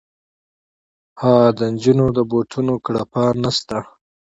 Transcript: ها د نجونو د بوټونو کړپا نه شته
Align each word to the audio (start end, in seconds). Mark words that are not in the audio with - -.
ها 1.21 1.35
د 1.57 1.59
نجونو 1.73 2.05
د 2.17 2.19
بوټونو 2.29 2.73
کړپا 2.85 3.25
نه 3.43 3.51
شته 3.57 3.77